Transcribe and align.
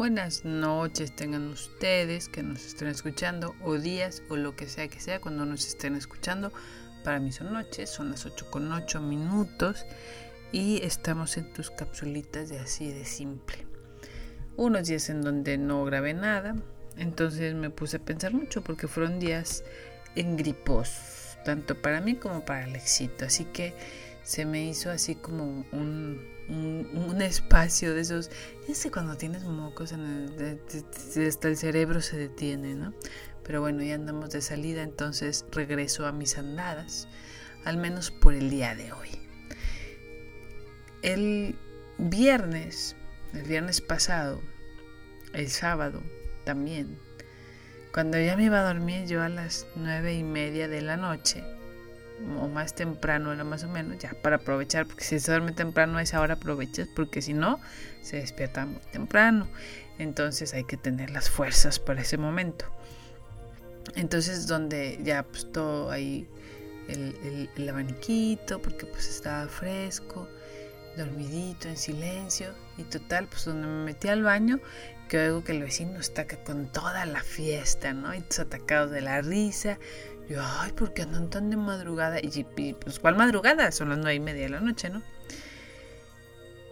Buenas 0.00 0.46
noches 0.46 1.14
tengan 1.14 1.48
ustedes 1.48 2.30
que 2.30 2.42
nos 2.42 2.64
estén 2.64 2.88
escuchando 2.88 3.54
o 3.62 3.76
días 3.76 4.22
o 4.30 4.36
lo 4.36 4.56
que 4.56 4.66
sea 4.66 4.88
que 4.88 4.98
sea 4.98 5.20
cuando 5.20 5.44
nos 5.44 5.66
estén 5.66 5.94
escuchando. 5.94 6.54
Para 7.04 7.20
mí 7.20 7.32
son 7.32 7.52
noches, 7.52 7.90
son 7.90 8.10
las 8.10 8.24
8 8.24 8.46
con 8.50 8.72
8 8.72 8.98
minutos 9.02 9.84
y 10.52 10.82
estamos 10.84 11.36
en 11.36 11.52
tus 11.52 11.70
capsulitas 11.70 12.48
de 12.48 12.60
así 12.60 12.90
de 12.90 13.04
simple. 13.04 13.66
Unos 14.56 14.88
días 14.88 15.10
en 15.10 15.20
donde 15.20 15.58
no 15.58 15.84
grabé 15.84 16.14
nada, 16.14 16.56
entonces 16.96 17.54
me 17.54 17.68
puse 17.68 17.98
a 17.98 18.00
pensar 18.02 18.32
mucho 18.32 18.62
porque 18.62 18.88
fueron 18.88 19.20
días 19.20 19.64
en 20.16 20.38
gripos, 20.38 21.36
tanto 21.44 21.74
para 21.74 22.00
mí 22.00 22.14
como 22.14 22.42
para 22.46 22.64
el 22.64 22.74
éxito. 22.74 23.26
Así 23.26 23.44
que 23.44 23.74
se 24.22 24.46
me 24.46 24.64
hizo 24.64 24.90
así 24.90 25.14
como 25.14 25.66
un 25.72 26.39
un, 26.50 27.22
espacio 27.22 27.94
de 27.94 28.00
esos. 28.00 28.30
Ya 28.68 28.74
sé 28.74 28.90
cuando 28.90 29.16
tienes 29.16 29.44
mocos, 29.44 29.92
en 29.92 30.00
el, 30.00 31.26
hasta 31.26 31.48
el 31.48 31.56
cerebro 31.56 32.00
se 32.00 32.16
detiene, 32.16 32.74
¿no? 32.74 32.94
Pero 33.44 33.60
bueno, 33.60 33.82
ya 33.82 33.94
andamos 33.94 34.30
de 34.30 34.42
salida, 34.42 34.82
entonces 34.82 35.44
regreso 35.52 36.06
a 36.06 36.12
mis 36.12 36.38
andadas, 36.38 37.08
al 37.64 37.76
menos 37.76 38.10
por 38.10 38.34
el 38.34 38.50
día 38.50 38.74
de 38.74 38.92
hoy. 38.92 39.08
El 41.02 41.56
viernes, 41.98 42.96
el 43.32 43.42
viernes 43.42 43.80
pasado, 43.80 44.40
el 45.32 45.48
sábado 45.48 46.02
también, 46.44 46.98
cuando 47.92 48.18
ya 48.18 48.36
me 48.36 48.44
iba 48.44 48.60
a 48.60 48.72
dormir 48.72 49.06
yo 49.06 49.22
a 49.22 49.28
las 49.28 49.66
nueve 49.74 50.14
y 50.14 50.22
media 50.22 50.68
de 50.68 50.82
la 50.82 50.96
noche, 50.96 51.42
o 52.38 52.48
más 52.48 52.74
temprano, 52.74 53.32
era 53.32 53.44
más 53.44 53.64
o 53.64 53.68
menos, 53.68 53.98
ya 53.98 54.14
para 54.22 54.36
aprovechar, 54.36 54.86
porque 54.86 55.04
si 55.04 55.20
se 55.20 55.30
duerme 55.30 55.52
temprano 55.52 55.98
a 55.98 56.02
esa 56.02 56.20
hora 56.20 56.34
aprovechas, 56.34 56.88
porque 56.94 57.22
si 57.22 57.34
no, 57.34 57.60
se 58.02 58.16
despierta 58.16 58.66
muy 58.66 58.80
temprano. 58.92 59.48
Entonces 59.98 60.54
hay 60.54 60.64
que 60.64 60.76
tener 60.76 61.10
las 61.10 61.28
fuerzas 61.30 61.78
para 61.78 62.02
ese 62.02 62.16
momento. 62.16 62.64
Entonces 63.96 64.46
donde 64.46 64.98
ya 65.02 65.22
pues 65.22 65.50
todo 65.52 65.90
ahí, 65.90 66.28
el, 66.88 67.48
el, 67.56 67.68
abaniquito, 67.68 68.60
porque 68.60 68.86
pues 68.86 69.08
estaba 69.08 69.46
fresco, 69.46 70.28
dormidito, 70.96 71.68
en 71.68 71.76
silencio, 71.76 72.52
y 72.76 72.84
total, 72.84 73.26
pues 73.28 73.44
donde 73.44 73.66
me 73.66 73.84
metí 73.84 74.08
al 74.08 74.22
baño, 74.22 74.60
que 75.08 75.18
oigo 75.18 75.44
que 75.44 75.52
el 75.52 75.62
vecino 75.62 75.98
está 75.98 76.26
con 76.26 76.70
toda 76.72 77.04
la 77.06 77.22
fiesta, 77.22 77.92
¿no? 77.92 78.14
Y 78.14 78.20
todos 78.20 78.40
atacados 78.40 78.90
de 78.90 79.00
la 79.00 79.20
risa, 79.22 79.78
yo, 80.30 80.40
ay, 80.40 80.70
¿por 80.70 80.94
qué 80.94 81.02
andan 81.02 81.28
tan 81.28 81.50
de 81.50 81.56
madrugada? 81.56 82.20
Y, 82.22 82.44
pues, 82.74 83.00
¿cuál 83.00 83.16
madrugada? 83.16 83.72
Son 83.72 83.88
las 83.88 83.98
nueve 83.98 84.14
y 84.14 84.20
media 84.20 84.44
de 84.44 84.48
la 84.48 84.60
noche, 84.60 84.88
¿no? 84.88 85.02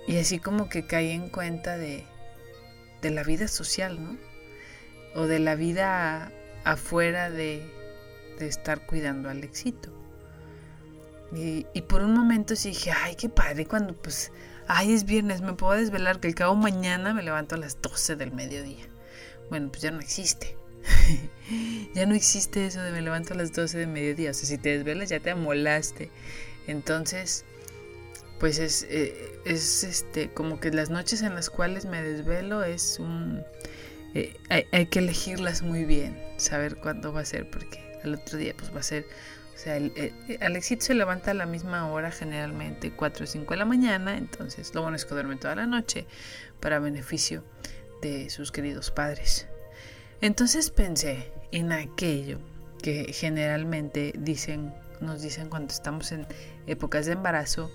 Y 0.07 0.17
así 0.17 0.39
como 0.39 0.69
que 0.69 0.87
caí 0.87 1.11
en 1.11 1.29
cuenta 1.29 1.77
de, 1.77 2.07
de 3.03 3.11
la 3.11 3.25
vida 3.25 3.49
social, 3.49 4.01
¿no? 4.01 4.17
O 5.17 5.27
de 5.27 5.41
la 5.41 5.57
vida 5.57 6.31
afuera 6.63 7.31
de, 7.31 7.69
de 8.39 8.47
estar 8.47 8.87
cuidando 8.87 9.29
al 9.29 9.43
éxito. 9.43 9.93
Y, 11.35 11.67
y, 11.75 11.83
por 11.83 12.03
un 12.03 12.15
momento 12.15 12.55
sí 12.55 12.69
dije, 12.69 12.93
ay, 12.93 13.17
qué 13.17 13.29
padre, 13.29 13.67
cuando 13.67 13.93
pues, 13.93 14.31
ay, 14.69 14.93
es 14.93 15.05
viernes, 15.05 15.41
me 15.41 15.55
puedo 15.55 15.73
desvelar 15.73 16.21
que 16.21 16.29
el 16.29 16.37
cabo 16.37 16.55
mañana 16.55 17.13
me 17.13 17.25
levanto 17.25 17.57
a 17.57 17.59
las 17.59 17.83
12 17.83 18.15
del 18.15 18.31
mediodía. 18.31 18.87
Bueno, 19.51 19.71
pues 19.71 19.83
ya 19.83 19.91
no 19.91 19.99
existe. 19.99 20.58
ya 21.95 22.07
no 22.07 22.15
existe 22.15 22.67
eso 22.67 22.81
de 22.81 22.91
me 22.91 23.03
levanto 23.03 23.35
a 23.35 23.37
las 23.37 23.53
12 23.53 23.79
de 23.79 23.87
mediodía. 23.87 24.31
O 24.31 24.35
sea, 24.35 24.49
si 24.49 24.59
te 24.59 24.77
desvelas 24.77 25.09
ya 25.09 25.21
te 25.21 25.31
amolaste. 25.31 26.11
Entonces, 26.67 27.45
pues 28.39 28.59
es, 28.59 28.87
eh, 28.89 29.41
es 29.45 29.85
este, 29.85 30.31
como 30.31 30.61
que 30.61 30.71
las 30.71 30.91
noches 30.91 31.23
en 31.23 31.35
las 31.35 31.51
cuales 31.51 31.85
me 31.87 32.03
desvelo 32.03 32.65
es 32.65 32.99
un... 32.99 33.43
Eh, 34.15 34.37
hay, 34.73 34.87
que 34.87 35.01
elegirlas 35.01 35.63
muy 35.63 35.85
bien, 35.85 36.19
saber 36.39 36.77
cuándo 36.77 37.13
va 37.13 37.21
a 37.21 37.25
ser, 37.25 37.49
porque 37.51 38.01
al 38.03 38.15
otro 38.15 38.39
día 38.39 38.55
pues 38.57 38.75
va 38.75 38.81
a 38.81 38.85
ser... 38.85 39.05
O 39.55 39.61
sea, 39.61 39.77
el, 39.77 40.15
Alexito 40.41 40.87
se 40.87 40.95
levanta 40.95 41.33
a 41.33 41.35
la 41.35 41.47
misma 41.47 41.91
hora 41.91 42.13
generalmente, 42.13 42.93
4 42.93 43.25
o 43.25 43.27
5 43.27 43.55
de 43.55 43.59
la 43.59 43.65
mañana, 43.65 44.17
entonces 44.17 44.73
lo 44.73 44.83
bueno 44.83 44.97
es 44.97 45.05
que 45.05 45.15
duerme 45.15 45.35
toda 45.35 45.57
la 45.57 45.67
noche 45.67 46.07
para 46.61 46.79
beneficio 46.79 47.43
de 48.01 48.31
sus 48.31 48.53
queridos 48.53 48.93
padres. 48.93 49.49
Entonces 50.21 50.71
pensé 50.71 51.33
en 51.53 51.71
aquello 51.71 52.39
que 52.83 53.13
generalmente 53.13 54.13
dicen, 54.19 54.75
nos 55.01 55.23
dicen 55.23 55.49
cuando 55.49 55.73
estamos 55.73 56.11
en 56.11 56.27
épocas 56.67 57.07
de 57.07 57.13
embarazo, 57.13 57.71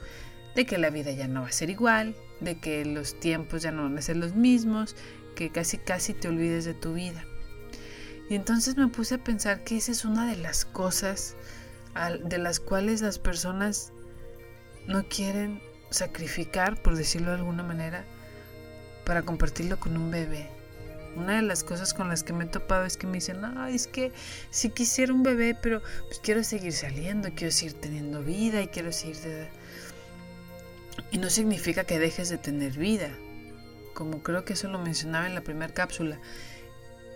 de 0.56 0.66
que 0.66 0.78
la 0.78 0.90
vida 0.90 1.12
ya 1.12 1.28
no 1.28 1.42
va 1.42 1.48
a 1.48 1.52
ser 1.52 1.70
igual, 1.70 2.16
de 2.42 2.60
que 2.60 2.84
los 2.86 3.20
tiempos 3.20 3.62
ya 3.62 3.72
no 3.72 3.84
van 3.84 3.98
a 3.98 4.02
ser 4.02 4.18
los 4.18 4.36
mismos, 4.36 4.96
que 5.36 5.50
casi 5.52 5.78
casi 5.78 6.14
te 6.14 6.28
olvides 6.28 6.66
de 6.66 6.74
tu 6.74 6.94
vida. 6.94 7.26
Y 8.30 8.36
entonces 8.36 8.78
me 8.78 8.88
puse 8.88 9.16
a 9.16 9.24
pensar 9.24 9.64
que 9.64 9.78
esa 9.78 9.92
es 9.92 10.06
una 10.06 10.28
de 10.30 10.38
las 10.38 10.66
cosas 10.66 11.36
de 12.26 12.38
las 12.40 12.60
cuales 12.60 13.02
las 13.02 13.20
personas 13.20 13.94
no 14.88 15.08
quieren 15.08 15.62
sacrificar, 15.92 16.82
por 16.82 16.96
decirlo 16.96 17.32
de 17.32 17.38
alguna 17.38 17.64
manera, 17.64 18.04
para 19.06 19.22
compartirlo 19.22 19.80
con 19.80 19.96
un 19.96 20.12
bebé. 20.12 20.50
Una 21.16 21.36
de 21.36 21.42
las 21.44 21.64
cosas 21.64 21.94
con 21.94 22.10
las 22.10 22.24
que 22.24 22.34
me 22.34 22.46
he 22.46 22.48
topado 22.48 22.86
es 22.86 22.98
que 22.98 23.06
me 23.06 23.14
dicen, 23.14 23.42
no, 23.42 23.68
es 23.68 23.88
que 23.88 24.12
sí 24.50 24.70
quisiera 24.70 25.14
un 25.14 25.24
bebé, 25.24 25.56
pero 25.60 25.82
pues 26.08 26.20
quiero 26.20 26.44
seguir 26.44 26.74
saliendo, 26.74 27.30
quiero 27.36 27.52
seguir 27.52 27.74
teniendo 27.74 28.24
vida 28.24 28.62
y 28.62 28.68
quiero 28.68 28.92
seguir... 28.92 29.18
De... 29.18 29.48
Y 31.12 31.18
no 31.20 31.30
significa 31.30 31.84
que 31.84 32.00
dejes 32.00 32.30
de 32.30 32.38
tener 32.38 32.78
vida, 32.78 33.10
como 33.94 34.24
creo 34.24 34.44
que 34.46 34.54
eso 34.54 34.68
lo 34.68 34.80
mencionaba 34.80 35.28
en 35.28 35.36
la 35.36 35.42
primera 35.42 35.74
cápsula. 35.74 36.20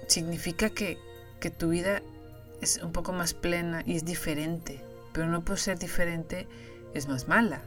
Significa 0.08 0.70
que, 0.70 0.98
que 1.40 1.50
tu 1.50 1.70
vida 1.70 2.02
es 2.62 2.78
un 2.84 2.92
poco 2.92 3.14
más 3.14 3.34
plena 3.34 3.84
y 3.86 3.96
es 3.96 4.06
diferente, 4.06 4.82
pero 5.14 5.28
no 5.28 5.44
por 5.44 5.60
ser 5.60 5.80
diferente 5.80 6.48
es 6.94 7.08
más 7.08 7.28
mala, 7.28 7.62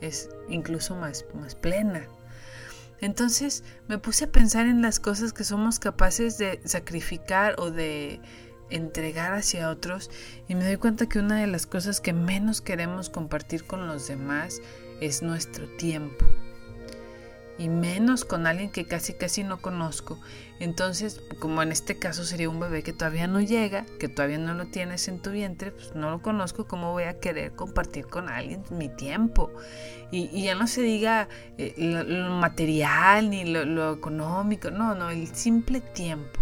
es 0.00 0.30
incluso 0.48 0.94
más, 0.96 1.24
más 1.34 1.54
plena. 1.54 2.08
Entonces 3.00 3.64
me 3.86 3.98
puse 3.98 4.24
a 4.24 4.32
pensar 4.32 4.66
en 4.66 4.82
las 4.82 5.00
cosas 5.00 5.32
que 5.32 5.44
somos 5.44 5.78
capaces 5.78 6.38
de 6.38 6.60
sacrificar 6.64 7.54
o 7.58 7.70
de 7.70 8.20
entregar 8.70 9.32
hacia 9.32 9.70
otros 9.70 10.10
y 10.46 10.54
me 10.54 10.64
doy 10.64 10.76
cuenta 10.76 11.08
que 11.08 11.18
una 11.18 11.40
de 11.40 11.46
las 11.46 11.66
cosas 11.66 12.00
que 12.00 12.12
menos 12.12 12.60
queremos 12.60 13.08
compartir 13.08 13.64
con 13.64 13.86
los 13.86 14.08
demás 14.08 14.60
es 15.00 15.22
nuestro 15.22 15.66
tiempo 15.76 16.26
y 17.58 17.68
menos 17.68 18.24
con 18.24 18.46
alguien 18.46 18.70
que 18.70 18.86
casi 18.86 19.14
casi 19.14 19.42
no 19.42 19.60
conozco. 19.60 20.18
Entonces, 20.60 21.20
como 21.40 21.62
en 21.62 21.72
este 21.72 21.98
caso 21.98 22.24
sería 22.24 22.48
un 22.48 22.60
bebé 22.60 22.82
que 22.82 22.92
todavía 22.92 23.26
no 23.26 23.40
llega, 23.40 23.84
que 23.98 24.08
todavía 24.08 24.38
no 24.38 24.54
lo 24.54 24.66
tienes 24.66 25.08
en 25.08 25.20
tu 25.20 25.30
vientre, 25.30 25.72
pues 25.72 25.94
no 25.94 26.10
lo 26.10 26.22
conozco, 26.22 26.66
¿cómo 26.66 26.92
voy 26.92 27.04
a 27.04 27.18
querer 27.18 27.52
compartir 27.52 28.06
con 28.06 28.28
alguien 28.28 28.62
mi 28.70 28.88
tiempo? 28.88 29.50
Y, 30.10 30.42
ya 30.42 30.54
no 30.54 30.66
se 30.66 30.82
diga 30.82 31.28
eh, 31.58 31.74
lo, 31.78 32.30
material 32.30 33.28
ni 33.28 33.44
lo, 33.44 33.64
lo 33.64 33.92
económico, 33.92 34.70
no, 34.70 34.94
no, 34.94 35.10
el 35.10 35.34
simple 35.34 35.80
tiempo. 35.80 36.40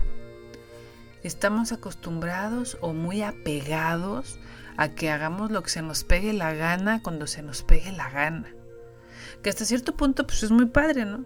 Estamos 1.22 1.72
acostumbrados 1.72 2.78
o 2.80 2.92
muy 2.92 3.22
apegados 3.22 4.38
a 4.76 4.90
que 4.90 5.10
hagamos 5.10 5.50
lo 5.50 5.62
que 5.62 5.70
se 5.70 5.82
nos 5.82 6.04
pegue 6.04 6.32
la 6.34 6.52
gana 6.52 7.02
cuando 7.02 7.26
se 7.26 7.42
nos 7.42 7.62
pegue 7.62 7.90
la 7.90 8.10
gana 8.10 8.54
que 9.46 9.50
hasta 9.50 9.64
cierto 9.64 9.94
punto 9.94 10.26
pues 10.26 10.42
es 10.42 10.50
muy 10.50 10.66
padre, 10.66 11.04
¿no? 11.04 11.24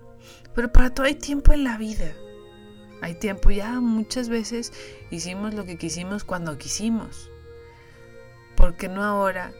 Pero 0.54 0.70
para 0.70 0.90
todo 0.92 1.06
hay 1.06 1.14
tiempo 1.14 1.54
en 1.54 1.64
la 1.64 1.78
vida. 1.78 2.12
Hay 3.00 3.14
tiempo, 3.14 3.50
ya 3.50 3.80
muchas 3.80 4.28
veces 4.28 4.74
hicimos 5.10 5.54
lo 5.54 5.64
que 5.64 5.78
quisimos 5.78 6.22
cuando 6.22 6.58
quisimos. 6.58 7.30
¿Por 8.56 8.76
qué 8.76 8.88
no 8.90 9.04
ahora 9.04 9.54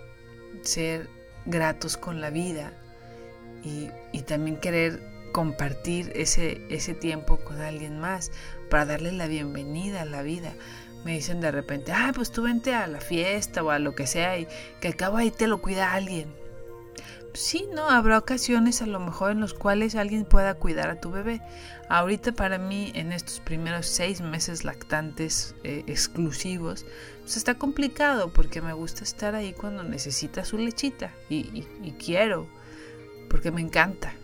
ser 0.60 1.08
gratos 1.46 1.96
con 1.96 2.20
la 2.20 2.28
vida 2.28 2.74
y, 3.64 3.88
y 4.12 4.24
también 4.24 4.58
querer 4.58 5.02
compartir 5.32 6.12
ese, 6.14 6.60
ese 6.68 6.92
tiempo 6.92 7.38
con 7.38 7.62
alguien 7.62 7.98
más 7.98 8.30
para 8.68 8.84
darle 8.84 9.12
la 9.12 9.26
bienvenida 9.26 10.02
a 10.02 10.04
la 10.04 10.20
vida? 10.20 10.52
Me 11.06 11.12
dicen 11.14 11.40
de 11.40 11.50
repente, 11.50 11.92
ah, 11.92 12.12
pues 12.14 12.30
tú 12.30 12.42
vente 12.42 12.74
a 12.74 12.86
la 12.88 13.00
fiesta 13.00 13.62
o 13.62 13.70
a 13.70 13.78
lo 13.78 13.94
que 13.94 14.06
sea 14.06 14.36
y 14.36 14.46
que 14.82 14.88
al 14.88 14.96
cabo 14.96 15.16
ahí 15.16 15.30
te 15.30 15.46
lo 15.46 15.62
cuida 15.62 15.94
alguien 15.94 16.39
sí, 17.34 17.68
no, 17.74 17.88
habrá 17.88 18.18
ocasiones 18.18 18.82
a 18.82 18.86
lo 18.86 19.00
mejor 19.00 19.32
en 19.32 19.40
los 19.40 19.54
cuales 19.54 19.94
alguien 19.94 20.24
pueda 20.24 20.54
cuidar 20.54 20.90
a 20.90 21.00
tu 21.00 21.10
bebé. 21.10 21.40
Ahorita 21.88 22.32
para 22.32 22.58
mí, 22.58 22.92
en 22.94 23.12
estos 23.12 23.40
primeros 23.40 23.86
seis 23.86 24.20
meses 24.20 24.64
lactantes 24.64 25.54
eh, 25.64 25.84
exclusivos, 25.86 26.86
pues 27.22 27.36
está 27.36 27.54
complicado 27.54 28.32
porque 28.32 28.62
me 28.62 28.72
gusta 28.72 29.04
estar 29.04 29.34
ahí 29.34 29.52
cuando 29.52 29.82
necesita 29.82 30.44
su 30.44 30.58
lechita 30.58 31.12
y, 31.28 31.62
quiero, 31.98 32.46
porque 33.28 33.50
me 33.50 33.60
encanta. 33.60 34.14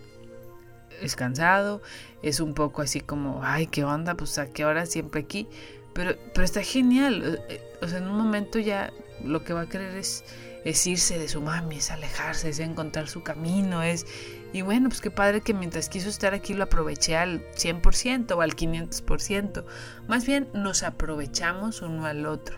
Es 1.01 1.15
cansado, 1.15 1.81
es 2.23 2.39
un 2.39 2.53
poco 2.53 2.81
así 2.81 3.01
como, 3.01 3.41
ay, 3.43 3.67
¿qué 3.67 3.83
onda? 3.83 4.15
Pues 4.15 4.39
a 4.39 4.47
qué 4.47 4.65
hora 4.65 4.85
siempre 4.85 5.21
aquí. 5.21 5.47
Pero, 5.93 6.15
pero 6.33 6.43
está 6.43 6.63
genial. 6.63 7.39
Eh, 7.49 7.61
o 7.81 7.87
sea, 7.87 7.99
en 7.99 8.07
un 8.07 8.17
momento 8.17 8.59
ya 8.59 8.91
lo 9.23 9.43
que 9.43 9.53
va 9.53 9.61
a 9.61 9.69
querer 9.69 9.95
es 9.95 10.23
es 10.63 10.85
irse 10.87 11.17
de 11.19 11.27
su 11.27 11.41
mami, 11.41 11.77
es 11.77 11.91
alejarse, 11.91 12.49
es 12.49 12.59
encontrar 12.59 13.07
su 13.07 13.23
camino, 13.23 13.83
es... 13.83 14.05
Y 14.53 14.61
bueno, 14.61 14.89
pues 14.89 15.01
qué 15.01 15.11
padre 15.11 15.41
que 15.41 15.53
mientras 15.53 15.89
quiso 15.89 16.09
estar 16.09 16.33
aquí 16.33 16.53
lo 16.53 16.63
aproveché 16.63 17.17
al 17.17 17.41
100% 17.51 18.31
o 18.31 18.41
al 18.41 18.55
500%. 18.55 19.65
Más 20.07 20.25
bien 20.25 20.47
nos 20.53 20.83
aprovechamos 20.83 21.81
uno 21.81 22.05
al 22.05 22.25
otro, 22.25 22.57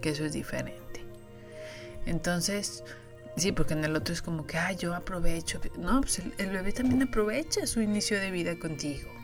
que 0.00 0.10
eso 0.10 0.24
es 0.24 0.32
diferente. 0.32 1.04
Entonces, 2.06 2.82
sí, 3.36 3.52
porque 3.52 3.74
en 3.74 3.84
el 3.84 3.94
otro 3.94 4.14
es 4.14 4.22
como 4.22 4.46
que, 4.46 4.56
ah, 4.56 4.72
yo 4.72 4.94
aprovecho. 4.94 5.60
No, 5.78 6.00
pues 6.00 6.18
el, 6.18 6.32
el 6.38 6.50
bebé 6.50 6.72
también 6.72 7.02
aprovecha 7.02 7.66
su 7.66 7.82
inicio 7.82 8.18
de 8.18 8.30
vida 8.30 8.58
contigo 8.58 9.19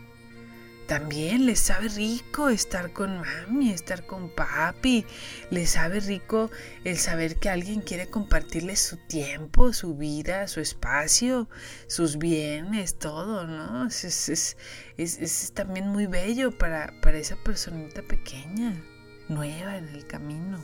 también 0.87 1.45
les 1.45 1.59
sabe 1.59 1.89
rico 1.89 2.47
estar 2.47 2.93
con 2.93 3.19
mami, 3.19 3.71
estar 3.71 4.05
con 4.05 4.29
papi. 4.29 5.05
Les 5.51 5.71
sabe 5.71 5.99
rico 5.99 6.49
el 6.85 6.97
saber 6.97 7.35
que 7.35 7.49
alguien 7.49 7.81
quiere 7.81 8.09
compartirles 8.09 8.79
su 8.79 8.95
tiempo, 8.95 9.73
su 9.73 9.95
vida, 9.95 10.47
su 10.47 10.61
espacio, 10.61 11.49
sus 11.87 12.17
bienes, 12.17 12.97
todo, 12.97 13.45
¿no? 13.45 13.87
Es, 13.87 14.55
es, 14.97 15.51
también 15.53 15.89
muy 15.89 16.07
bello 16.07 16.57
para, 16.57 16.93
para 17.01 17.17
esa 17.17 17.35
personita 17.35 18.01
pequeña, 18.01 18.81
nueva 19.27 19.77
en 19.77 19.89
el 19.89 20.07
camino. 20.07 20.63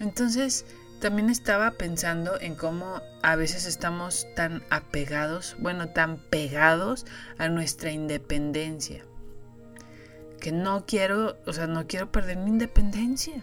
Entonces, 0.00 0.66
también 1.00 1.30
estaba 1.30 1.72
pensando 1.72 2.40
en 2.40 2.54
cómo 2.54 3.02
a 3.22 3.36
veces 3.36 3.66
estamos 3.66 4.26
tan 4.34 4.62
apegados, 4.70 5.56
bueno, 5.58 5.90
tan 5.90 6.18
pegados 6.18 7.06
a 7.38 7.48
nuestra 7.48 7.90
independencia. 7.90 9.04
Que 10.40 10.52
no 10.52 10.84
quiero, 10.86 11.36
o 11.46 11.52
sea, 11.52 11.66
no 11.66 11.86
quiero 11.86 12.12
perder 12.12 12.38
mi 12.38 12.50
independencia. 12.50 13.42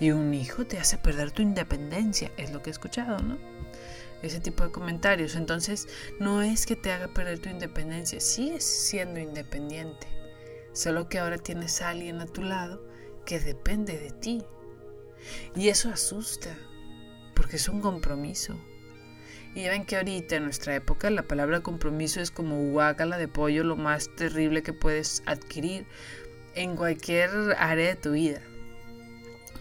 Y 0.00 0.12
un 0.12 0.32
hijo 0.34 0.66
te 0.66 0.78
hace 0.78 0.98
perder 0.98 1.32
tu 1.32 1.42
independencia, 1.42 2.30
es 2.36 2.52
lo 2.52 2.62
que 2.62 2.70
he 2.70 2.72
escuchado, 2.72 3.18
¿no? 3.18 3.38
Ese 4.22 4.40
tipo 4.40 4.64
de 4.64 4.70
comentarios. 4.70 5.36
Entonces, 5.36 5.88
no 6.20 6.42
es 6.42 6.66
que 6.66 6.76
te 6.76 6.92
haga 6.92 7.08
perder 7.08 7.40
tu 7.40 7.48
independencia, 7.48 8.20
sigues 8.20 8.64
siendo 8.64 9.20
independiente. 9.20 10.06
Solo 10.72 11.08
que 11.08 11.18
ahora 11.18 11.38
tienes 11.38 11.82
a 11.82 11.88
alguien 11.88 12.20
a 12.20 12.26
tu 12.26 12.42
lado 12.42 12.86
que 13.24 13.40
depende 13.40 13.98
de 13.98 14.10
ti. 14.10 14.44
Y 15.56 15.68
eso 15.68 15.90
asusta 15.90 16.56
porque 17.38 17.54
es 17.54 17.68
un 17.68 17.80
compromiso. 17.80 18.58
Y 19.54 19.62
ven 19.68 19.86
que 19.86 19.96
ahorita 19.96 20.34
en 20.36 20.44
nuestra 20.44 20.74
época 20.74 21.08
la 21.08 21.22
palabra 21.22 21.60
compromiso 21.60 22.20
es 22.20 22.32
como 22.32 22.70
guácala 22.70 23.16
de 23.16 23.28
pollo, 23.28 23.62
lo 23.62 23.76
más 23.76 24.10
terrible 24.16 24.64
que 24.64 24.72
puedes 24.72 25.22
adquirir 25.24 25.86
en 26.56 26.74
cualquier 26.74 27.30
área 27.56 27.90
de 27.90 27.94
tu 27.94 28.10
vida. 28.10 28.40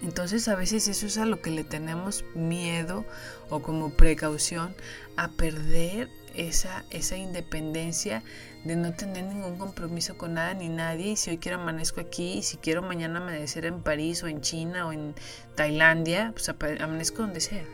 Entonces 0.01 0.47
a 0.47 0.56
veces 0.56 0.88
eso 0.88 1.06
es 1.06 1.19
a 1.19 1.25
lo 1.25 1.39
que 1.39 1.51
le 1.51 1.63
tenemos 1.63 2.25
miedo 2.33 3.06
o 3.50 3.62
como 3.62 3.91
precaución 3.91 4.75
a 5.15 5.29
perder 5.29 6.09
esa, 6.35 6.83
esa 6.89 7.15
independencia 7.15 8.24
de 8.67 8.75
no 8.75 8.93
tener 8.93 9.23
ningún 9.23 9.57
compromiso 9.57 10.17
con 10.17 10.33
nada 10.33 10.53
ni 10.53 10.67
nadie. 10.69 11.11
Y 11.11 11.15
si 11.15 11.31
hoy 11.31 11.37
quiero 11.37 11.59
amanezco 11.59 12.01
aquí, 12.01 12.33
y 12.33 12.43
si 12.43 12.57
quiero 12.57 12.81
mañana 12.81 13.19
amanecer 13.19 13.65
en 13.65 13.81
París 13.81 14.21
o 14.23 14.27
en 14.27 14.41
China 14.41 14.87
o 14.87 14.91
en 14.91 15.15
Tailandia, 15.55 16.33
pues 16.33 16.49
amanezco 16.49 17.21
donde 17.21 17.39
sea. 17.39 17.65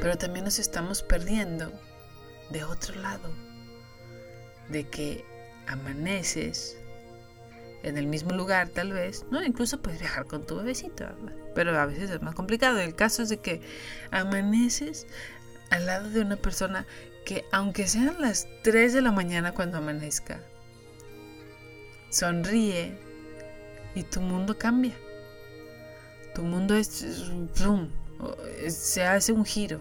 Pero 0.00 0.18
también 0.18 0.44
nos 0.44 0.58
estamos 0.58 1.02
perdiendo 1.02 1.72
de 2.50 2.64
otro 2.64 2.94
lado, 3.00 3.30
de 4.68 4.84
que 4.84 5.24
amaneces 5.66 6.76
en 7.82 7.96
el 7.96 8.06
mismo 8.06 8.32
lugar 8.32 8.68
tal 8.68 8.92
vez, 8.92 9.24
no, 9.30 9.42
incluso 9.42 9.80
puedes 9.80 10.00
viajar 10.00 10.26
con 10.26 10.44
tu 10.44 10.56
bebecito, 10.56 11.06
pero 11.54 11.78
a 11.78 11.86
veces 11.86 12.10
es 12.10 12.20
más 12.20 12.34
complicado. 12.34 12.78
El 12.78 12.94
caso 12.94 13.22
es 13.22 13.30
de 13.30 13.38
que 13.38 13.62
amaneces 14.10 15.06
al 15.70 15.86
lado 15.86 16.10
de 16.10 16.20
una 16.20 16.36
persona 16.36 16.86
que 17.26 17.44
aunque 17.50 17.88
sean 17.88 18.16
las 18.20 18.46
3 18.62 18.94
de 18.94 19.02
la 19.02 19.10
mañana 19.10 19.52
cuando 19.52 19.78
amanezca, 19.78 20.40
sonríe 22.08 22.96
y 23.96 24.04
tu 24.04 24.20
mundo 24.20 24.56
cambia. 24.56 24.94
Tu 26.34 26.42
mundo 26.42 26.76
es, 26.76 27.04
se 28.68 29.02
hace 29.02 29.32
un 29.32 29.44
giro. 29.44 29.80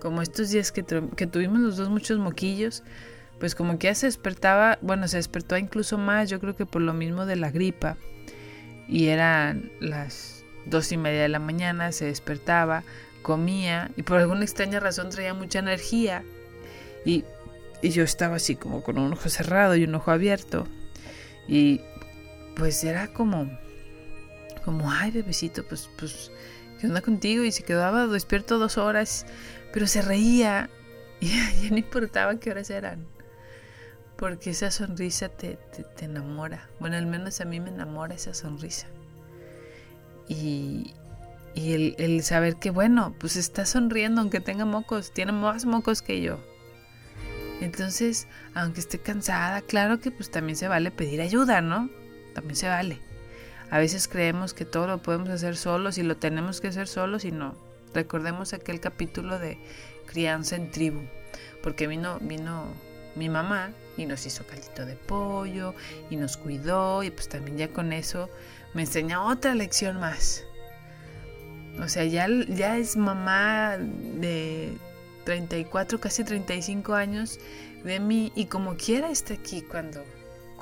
Como 0.00 0.22
estos 0.22 0.50
días 0.50 0.70
que, 0.70 0.84
que 1.16 1.26
tuvimos 1.26 1.58
los 1.58 1.76
dos 1.76 1.88
muchos 1.88 2.18
moquillos, 2.18 2.84
pues 3.40 3.56
como 3.56 3.78
que 3.78 3.88
ya 3.88 3.94
se 3.96 4.06
despertaba, 4.06 4.78
bueno, 4.80 5.08
se 5.08 5.16
despertó 5.16 5.56
incluso 5.56 5.98
más, 5.98 6.30
yo 6.30 6.38
creo 6.38 6.54
que 6.54 6.66
por 6.66 6.82
lo 6.82 6.94
mismo 6.94 7.26
de 7.26 7.34
la 7.36 7.50
gripa. 7.50 7.96
Y 8.86 9.08
eran 9.08 9.72
las 9.80 10.44
dos 10.66 10.92
y 10.92 10.98
media 10.98 11.22
de 11.22 11.28
la 11.28 11.40
mañana, 11.40 11.90
se 11.90 12.04
despertaba, 12.04 12.84
comía 13.22 13.90
y 13.96 14.04
por 14.04 14.18
alguna 14.18 14.42
extraña 14.42 14.78
razón 14.78 15.10
traía 15.10 15.34
mucha 15.34 15.58
energía 15.58 16.22
y, 17.04 17.24
yo 17.82 18.02
estaba 18.02 18.36
así 18.36 18.56
como 18.56 18.82
con 18.82 18.96
un 18.96 19.12
ojo 19.12 19.28
cerrado 19.28 19.76
y 19.76 19.84
un 19.84 19.94
ojo 19.94 20.10
abierto. 20.10 20.66
Y 21.46 21.82
pues 22.56 22.82
era 22.82 23.12
como, 23.12 23.50
como, 24.64 24.90
ay 24.90 25.10
bebecito, 25.10 25.64
pues, 25.64 25.90
pues, 25.98 26.30
¿qué 26.80 26.86
onda 26.86 27.02
contigo? 27.02 27.44
Y 27.44 27.52
se 27.52 27.62
quedaba 27.62 28.06
despierto 28.06 28.58
dos 28.58 28.78
horas, 28.78 29.26
pero 29.72 29.86
se 29.86 30.00
reía 30.00 30.70
y 31.20 31.28
ya 31.28 31.70
no 31.70 31.76
importaba 31.76 32.40
qué 32.40 32.50
horas 32.50 32.70
eran. 32.70 33.06
Porque 34.16 34.50
esa 34.50 34.70
sonrisa 34.70 35.28
te, 35.28 35.58
te, 35.96 36.04
enamora. 36.04 36.70
Bueno, 36.78 36.96
al 36.96 37.06
menos 37.06 37.40
a 37.40 37.44
mí 37.44 37.58
me 37.60 37.70
enamora 37.70 38.14
esa 38.14 38.32
sonrisa. 38.32 38.86
Y, 40.28 40.94
y 41.54 41.72
el, 41.72 41.96
el, 41.98 42.22
saber 42.22 42.56
que, 42.56 42.70
bueno, 42.70 43.14
pues 43.18 43.36
está 43.36 43.66
sonriendo 43.66 44.20
aunque 44.20 44.40
tenga 44.40 44.64
mocos, 44.64 45.12
tiene 45.12 45.32
más 45.32 45.66
mocos 45.66 46.00
que 46.00 46.22
yo. 46.22 46.38
Entonces, 47.60 48.26
aunque 48.54 48.80
esté 48.80 48.98
cansada, 48.98 49.62
claro 49.62 50.00
que 50.00 50.10
pues 50.10 50.30
también 50.30 50.56
se 50.56 50.68
vale 50.68 50.90
pedir 50.90 51.20
ayuda, 51.20 51.60
¿no? 51.60 51.88
También 52.34 52.56
se 52.56 52.68
vale. 52.68 53.00
A 53.70 53.78
veces 53.78 54.08
creemos 54.08 54.54
que 54.54 54.64
todo 54.64 54.86
lo 54.86 54.98
podemos 54.98 55.28
hacer 55.30 55.56
solos 55.56 55.98
y 55.98 56.02
lo 56.02 56.16
tenemos 56.16 56.60
que 56.60 56.68
hacer 56.68 56.88
solos 56.88 57.24
y 57.24 57.32
no. 57.32 57.54
Recordemos 57.94 58.52
aquel 58.52 58.80
capítulo 58.80 59.38
de 59.38 59.58
crianza 60.06 60.56
en 60.56 60.70
tribu, 60.70 61.02
porque 61.62 61.86
vino, 61.86 62.18
vino 62.20 62.66
mi 63.14 63.28
mamá 63.28 63.70
y 63.96 64.06
nos 64.06 64.26
hizo 64.26 64.46
caldito 64.46 64.84
de 64.84 64.96
pollo 64.96 65.74
y 66.10 66.16
nos 66.16 66.36
cuidó 66.36 67.02
y 67.02 67.10
pues 67.10 67.28
también 67.28 67.56
ya 67.56 67.68
con 67.68 67.92
eso 67.92 68.28
me 68.74 68.82
enseña 68.82 69.24
otra 69.24 69.54
lección 69.54 70.00
más. 70.00 70.44
O 71.80 71.88
sea, 71.88 72.04
ya, 72.04 72.28
ya 72.48 72.76
es 72.76 72.96
mamá 72.96 73.76
de 73.78 74.76
34, 75.24 76.00
casi 76.00 76.24
35 76.24 76.94
años 76.94 77.38
de 77.84 78.00
mí 78.00 78.32
y 78.34 78.46
como 78.46 78.76
quiera 78.76 79.10
está 79.10 79.34
aquí 79.34 79.62
cuando 79.62 80.02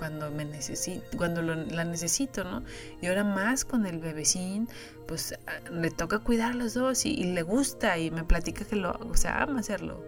cuando 0.02 0.33
me 0.33 0.45
necesito, 0.45 1.04
cuando 1.16 1.42
la 1.42 1.85
necesito, 1.85 2.42
¿no? 2.42 2.64
Y 3.00 3.07
ahora 3.07 3.23
más 3.23 3.64
con 3.64 3.87
el 3.87 4.00
bebecín, 4.00 4.69
pues 5.07 5.38
ah, 5.47 5.71
le 5.71 5.92
toca 5.92 6.19
cuidar 6.19 6.50
a 6.50 6.54
los 6.54 6.75
dos 6.75 7.07
y, 7.07 7.23
le 7.23 7.42
gusta 7.42 7.97
y 7.99 8.11
me 8.11 8.25
platica 8.25 8.64
que 8.64 8.75
lo, 8.75 8.92
o 8.92 9.14
sea, 9.14 9.42
ama 9.42 9.61
hacerlo. 9.61 10.02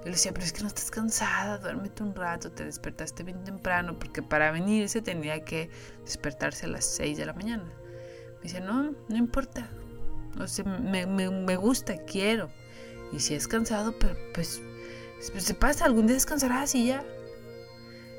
Yo 0.00 0.04
le 0.04 0.10
decía, 0.10 0.32
pero 0.34 0.44
es 0.44 0.52
que 0.52 0.60
no 0.60 0.68
estás 0.68 0.90
cansada, 0.90 1.56
duérmete 1.56 2.02
un 2.02 2.14
rato, 2.14 2.52
te 2.52 2.66
despertaste 2.66 3.22
bien 3.22 3.42
temprano, 3.44 3.98
porque 3.98 4.20
para 4.22 4.50
venirse 4.50 5.00
tenía 5.00 5.42
que 5.42 5.70
despertarse 6.04 6.66
a 6.66 6.68
las 6.68 6.84
6 6.84 7.16
de 7.16 7.24
la 7.24 7.32
mañana. 7.32 7.64
Me 7.64 8.42
dice, 8.42 8.60
no, 8.60 8.94
no 9.08 9.16
importa, 9.16 9.70
o 10.38 10.46
sea, 10.46 10.66
me, 10.66 11.06
me, 11.06 11.30
me 11.30 11.56
gusta, 11.56 11.96
quiero. 12.04 12.50
Y 13.14 13.20
si 13.20 13.34
es 13.34 13.46
cansado, 13.46 13.96
pero 13.96 14.16
pues, 14.34 14.60
pues, 15.32 15.44
se 15.44 15.54
pasa, 15.54 15.84
algún 15.84 16.08
día 16.08 16.14
descansarás 16.14 16.74
y 16.74 16.88
ya. 16.88 17.04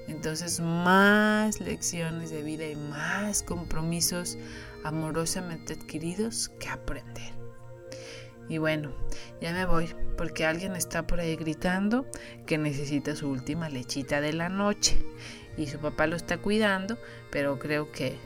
Entonces 0.07 0.59
más 0.59 1.59
lecciones 1.59 2.29
de 2.29 2.43
vida 2.43 2.65
y 2.65 2.75
más 2.75 3.43
compromisos 3.43 4.37
amorosamente 4.83 5.73
adquiridos 5.73 6.49
que 6.59 6.69
aprender. 6.69 7.33
Y 8.47 8.59
bueno, 8.59 8.93
ya 9.41 9.51
me 9.51 9.65
voy 9.65 9.93
porque 10.15 10.45
alguien 10.45 10.75
está 10.75 11.07
por 11.07 11.19
ahí 11.19 11.35
gritando 11.35 12.05
que 12.45 12.57
necesita 12.57 13.15
su 13.15 13.29
última 13.29 13.67
lechita 13.67 14.21
de 14.21 14.31
la 14.31 14.47
noche 14.47 14.95
y 15.57 15.67
su 15.67 15.79
papá 15.79 16.05
lo 16.07 16.15
está 16.15 16.37
cuidando, 16.37 16.97
pero 17.31 17.57
creo 17.57 17.91
que, 17.91 18.17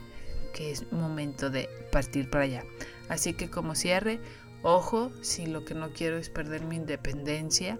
que 0.52 0.70
es 0.70 0.92
momento 0.92 1.50
de 1.50 1.68
partir 1.90 2.28
para 2.28 2.44
allá. 2.44 2.64
Así 3.08 3.32
que 3.32 3.48
como 3.48 3.74
cierre, 3.74 4.20
Ojo 4.62 5.10
si 5.22 5.46
lo 5.46 5.64
que 5.64 5.74
no 5.74 5.92
quiero 5.92 6.18
es 6.18 6.28
perder 6.28 6.62
mi 6.62 6.76
independencia 6.76 7.78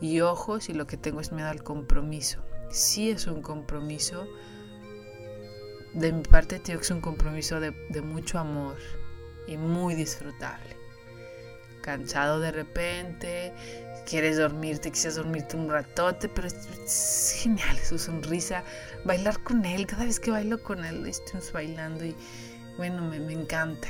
y 0.00 0.20
ojo 0.20 0.60
si 0.60 0.72
lo 0.72 0.86
que 0.86 0.96
tengo 0.96 1.20
es 1.20 1.32
miedo 1.32 1.48
al 1.48 1.62
compromiso. 1.62 2.42
Si 2.70 3.10
es 3.10 3.26
un 3.26 3.42
compromiso, 3.42 4.26
de 5.94 6.12
mi 6.12 6.22
parte 6.22 6.58
tío 6.58 6.76
que 6.76 6.82
es 6.82 6.90
un 6.90 7.00
compromiso 7.00 7.60
de, 7.60 7.72
mucho 8.02 8.38
amor 8.38 8.76
y 9.46 9.56
muy 9.56 9.94
disfrutable. 9.94 10.76
Cansado 11.82 12.38
de 12.38 12.52
repente, 12.52 13.52
quieres 14.06 14.38
dormirte, 14.38 14.92
quisieras 14.92 15.16
dormirte 15.16 15.56
un 15.56 15.68
ratote, 15.68 16.28
pero 16.28 16.46
es, 16.46 17.40
genial 17.42 17.76
su 17.78 17.98
sonrisa, 17.98 18.62
bailar 19.04 19.42
con 19.42 19.64
él, 19.64 19.86
cada 19.86 20.04
vez 20.04 20.20
que 20.20 20.30
bailo 20.30 20.62
con 20.62 20.84
él 20.84 21.04
estamos 21.06 21.52
bailando 21.52 22.04
y 22.04 22.14
bueno, 22.76 23.02
me 23.02 23.32
encanta. 23.32 23.88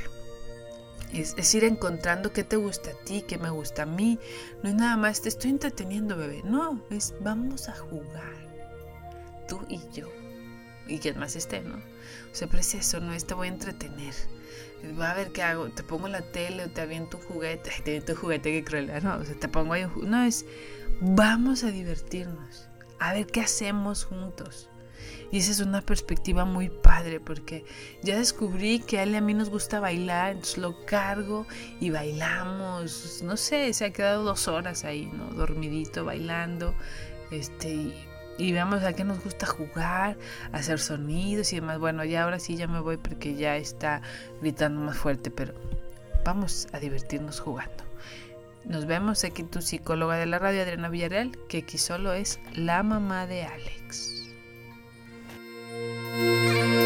Es, 1.13 1.53
ir 1.53 1.63
encontrando 1.63 2.33
qué 2.33 2.43
te 2.43 2.55
gusta 2.55 2.89
a 2.89 3.05
ti, 3.05 3.23
qué 3.27 3.37
me 3.37 3.51
gusta 3.51 3.83
a 3.83 3.85
mí. 3.85 4.19
No 4.63 4.69
es 4.69 4.75
nada 4.75 4.97
más, 4.97 5.21
te 5.21 5.29
estoy 5.29 5.51
entreteniendo, 5.51 6.17
bebé. 6.17 6.41
No, 6.43 6.81
es 6.89 7.13
vamos 7.21 7.69
a 7.69 7.75
jugar. 7.75 8.33
Tú 9.47 9.61
y 9.69 9.79
yo. 9.93 10.07
Y 10.87 10.97
quien 10.97 11.19
más 11.19 11.35
esté, 11.35 11.61
¿no? 11.61 11.75
O 11.75 12.35
sea, 12.35 12.47
pero 12.47 12.61
es 12.61 12.73
eso, 12.73 12.99
no 12.99 13.13
es 13.13 13.25
te 13.25 13.35
voy 13.35 13.47
a 13.47 13.51
entretener. 13.51 14.13
Va 14.99 15.11
a 15.11 15.13
ver 15.13 15.31
qué 15.31 15.43
hago. 15.43 15.69
Te 15.69 15.83
pongo 15.83 16.07
la 16.07 16.21
tele 16.21 16.65
o 16.65 16.69
te 16.69 16.81
aviento 16.81 17.17
un 17.17 17.23
juguete. 17.23 17.69
Te 17.83 17.91
aviento 17.91 18.13
un 18.13 18.17
juguete 18.17 18.51
que 18.51 18.63
cruel, 18.63 18.91
¿no? 19.03 19.17
O 19.17 19.23
sea, 19.23 19.35
te 19.35 19.47
pongo 19.47 19.73
ahí 19.73 19.83
un 19.83 20.09
No, 20.09 20.23
es 20.23 20.45
vamos 20.99 21.63
a 21.63 21.71
divertirnos. 21.71 22.67
A 22.99 23.13
ver 23.13 23.27
qué 23.27 23.41
hacemos 23.41 24.05
juntos. 24.05 24.69
Y 25.31 25.39
esa 25.39 25.51
es 25.51 25.59
una 25.59 25.81
perspectiva 25.81 26.45
muy 26.45 26.69
padre 26.69 27.19
porque 27.19 27.65
ya 28.03 28.17
descubrí 28.17 28.79
que 28.79 28.99
a 28.99 29.03
él 29.03 29.11
y 29.11 29.15
a 29.15 29.21
mí 29.21 29.33
nos 29.33 29.49
gusta 29.49 29.79
bailar, 29.79 30.31
entonces 30.31 30.57
lo 30.57 30.85
cargo 30.85 31.47
y 31.79 31.89
bailamos. 31.89 33.21
No 33.23 33.35
sé, 33.37 33.73
se 33.73 33.85
ha 33.85 33.93
quedado 33.93 34.23
dos 34.23 34.47
horas 34.47 34.83
ahí, 34.83 35.09
¿no? 35.11 35.25
Dormidito, 35.33 36.05
bailando. 36.05 36.75
Este, 37.31 37.93
y, 38.37 38.51
veamos 38.51 38.83
a 38.83 38.93
qué 38.93 39.03
nos 39.03 39.23
gusta 39.23 39.47
jugar, 39.47 40.17
hacer 40.51 40.79
sonidos 40.79 41.51
y 41.53 41.57
demás. 41.57 41.79
Bueno, 41.79 42.05
ya 42.05 42.23
ahora 42.23 42.39
sí 42.39 42.55
ya 42.55 42.67
me 42.67 42.79
voy 42.79 42.97
porque 42.97 43.35
ya 43.35 43.57
está 43.57 44.01
gritando 44.41 44.81
más 44.81 44.97
fuerte, 44.97 45.31
pero 45.31 45.53
vamos 46.23 46.67
a 46.73 46.79
divertirnos 46.79 47.39
jugando. 47.39 47.83
Nos 48.65 48.85
vemos 48.85 49.23
aquí 49.23 49.43
tu 49.43 49.61
psicóloga 49.61 50.15
de 50.15 50.25
la 50.25 50.39
radio, 50.39 50.61
Adriana 50.61 50.89
Villarreal, 50.89 51.31
que 51.49 51.59
aquí 51.59 51.77
solo 51.77 52.13
es 52.13 52.39
la 52.53 52.81
mamá 52.81 53.27
de 53.27 53.43
Alex. 53.43 53.72
Música 56.23 56.82